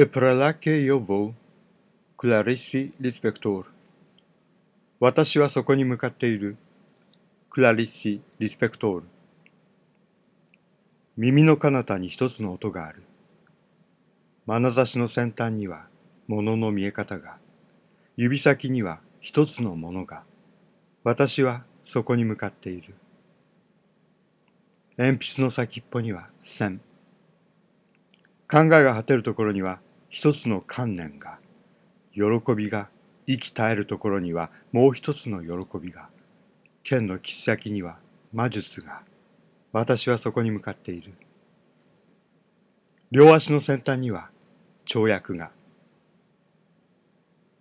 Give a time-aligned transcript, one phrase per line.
[0.00, 1.34] E per là che io vo,
[2.14, 3.64] Clarissi Lispector
[5.00, 6.56] 私はそこに向かっている。
[7.50, 9.06] クラリッシ・リスペクトール。
[11.16, 13.02] 耳の彼方に一つの音がある。
[14.46, 15.88] 眼差しの先端には
[16.28, 17.38] 物の見え方が、
[18.16, 20.22] 指先には一つのものが、
[21.02, 22.94] 私はそこに向かっている。
[24.96, 26.82] 鉛筆の先っぽには線。
[28.48, 31.38] 考えが果てるところには一つの観念が、
[32.12, 32.22] 喜
[32.56, 32.88] びが
[33.26, 36.08] 息絶えるところにはもう一つの喜びが、
[36.82, 37.98] 剣の切っ先には
[38.32, 39.02] 魔術が、
[39.72, 41.12] 私はそこに向かっている。
[43.10, 44.30] 両足の先端には
[44.86, 45.50] 跳躍が。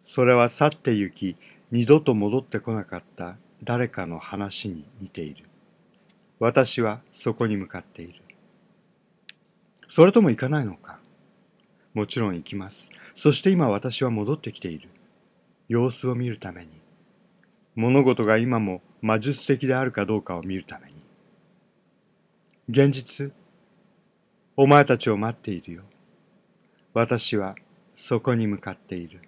[0.00, 1.36] それは去って行き、
[1.70, 5.44] 二度と戻ってこなかった誰かの話に似ている。
[6.38, 8.22] 私はそこに向かっている。
[9.88, 10.97] それとも行かないのか？
[11.98, 12.92] もちろん行きます。
[13.12, 14.88] そして今私は戻ってきている。
[15.66, 16.70] 様子を見るために。
[17.74, 20.94] 物事が今も魔術的であるかどうかを見るために。
[22.68, 23.32] 現実、
[24.56, 25.82] お前たちを待っているよ。
[26.94, 27.56] 私は
[27.96, 29.20] そこに向かっている。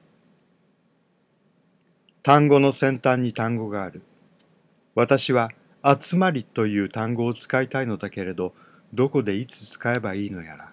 [2.23, 4.03] 単語の先端に単語がある。
[4.95, 5.51] 私は
[5.83, 8.55] 集まりという単語を使いたいのだけれど、
[8.95, 10.73] どこでいつ使えばいいのやら。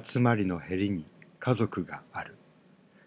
[0.00, 1.04] 集まりのへりに
[1.40, 2.36] 家族がある。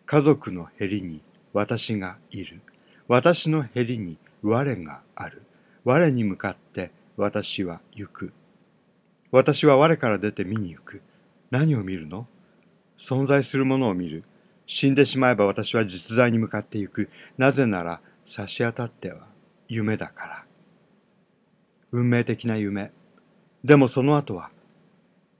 [0.06, 1.22] 家族のへりに
[1.54, 2.62] 私がいる。
[3.08, 5.44] 私のへりに我がある。
[5.84, 8.34] 我に向かって私は行く。
[9.32, 11.02] 私は我から出て見に行く。
[11.52, 12.28] 何を見るの？
[12.98, 14.24] 存在するものを見る。
[14.68, 17.10] 死んでしまえば私は実在に向かって行く。
[17.38, 19.28] なぜなら差し当たっては
[19.68, 20.46] 夢だから。
[21.92, 22.92] 運命的な夢。
[23.64, 24.52] でもその後は、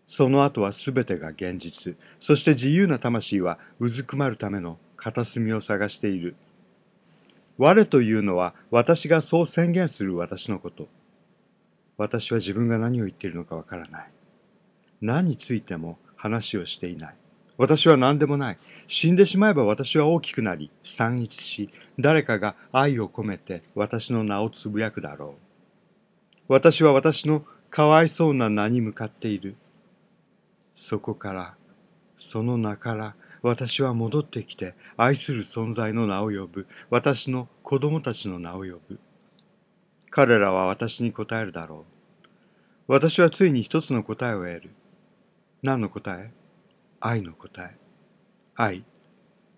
[0.06, 1.98] その後は全てが現実。
[2.20, 6.36] そして自由な魂はうずくまるための片隅を探している。
[7.58, 10.88] 我というのは私がそう宣言する私のこと。
[11.98, 14.10] 私は自分が何を言っているのかわからない。
[15.02, 17.16] 何についても話をしていない。
[17.58, 18.58] 私は何でもない。
[18.88, 26.44] 死んでしまえば私は大きくなり、散逸し、誰かが愛を込めて私の名をつぶやくだろう。
[26.48, 29.56] 私は私のかわいそうな名に向かっている。
[30.76, 31.56] そこから、
[32.18, 36.68] その名から私は戻ってきて愛する存在の名を呼ぶ。
[36.90, 39.00] 私の子供たちの名を呼ぶ。
[40.10, 41.86] 彼らは私に答えるだろ
[42.88, 42.94] う。
[42.94, 44.70] 私はついに一つの答えを得る。
[45.64, 46.32] 何の答え？
[47.00, 47.76] 愛の答え。
[48.56, 48.84] 愛。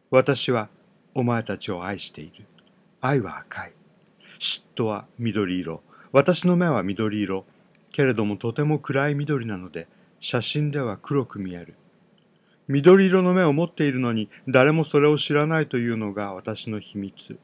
[0.10, 0.70] 私は
[1.14, 2.46] お前たちを愛している。
[3.02, 3.74] 愛は赤い。
[4.40, 5.82] 嫉妬は緑色。
[6.12, 7.46] 私の目は緑色。
[7.92, 9.88] けれどもとても暗い緑なので、
[10.20, 11.76] 写真では黒く見える。
[12.68, 17.40] 緑色の目を持っているのに誰もそれを知らないというのが私の秘密。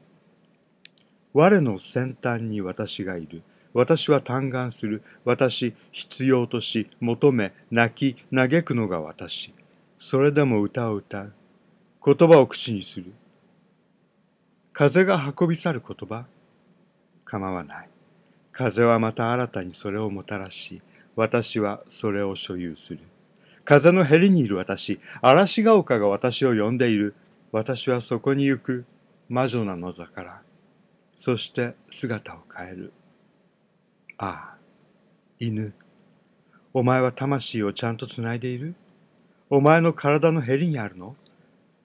[1.32, 3.42] 我の先端に私がいる。
[3.72, 5.02] 私は嘆願する。
[5.24, 9.52] 私、必要とし、求め、泣き、嘆くのが私。
[9.98, 11.32] それでも歌を歌う。
[12.04, 13.12] 言葉を口にする。
[14.72, 16.26] 風が運び去る言葉
[17.24, 17.88] 構わない。
[18.52, 20.82] 風はまた新たにそれをもたらし、
[21.16, 23.00] 私はそれを所有する。
[23.64, 27.14] 風のへりにいる私、嵐が丘が私を呼んでいる。
[27.52, 28.84] 私はそこに行く
[29.28, 30.42] 魔女なのだから。
[31.16, 32.92] そして姿を変える。
[34.18, 34.56] ああ、
[35.38, 35.72] 犬。
[36.72, 38.74] お前は魂をちゃんとつないでいる？
[39.48, 41.14] お前の体のへりにあるの？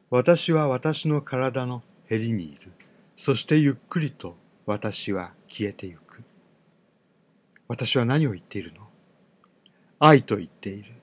[0.09, 2.71] 私は私の体のへりにいる。
[3.15, 4.35] そしてゆっくりと
[4.65, 6.23] 私は消えてゆく。
[7.67, 8.88] 私は何を言っているの？
[9.99, 10.93] 愛と言っている。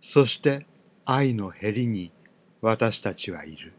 [0.00, 0.66] そして
[1.04, 2.10] 愛のへりに
[2.62, 3.74] 私たちはいる。